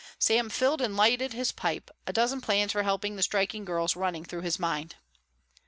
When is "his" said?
1.33-1.51, 4.41-4.57